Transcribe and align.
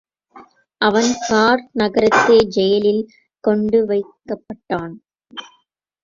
அவன் 0.81 1.09
கார்க் 1.27 1.67
நகரத்து 1.73 2.35
ஜெயிலில் 2.47 3.03
கொண்டுவைக்கப்பட்டான். 3.43 4.95